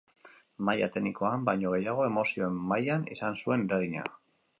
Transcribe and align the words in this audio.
Maila 0.69 0.85
teknikoan 0.95 1.43
baino 1.49 1.73
gehiago, 1.73 2.07
emozioen 2.13 2.57
mailan 2.71 3.05
izan 3.17 3.37
zuen 3.43 3.67
eragina. 3.69 4.07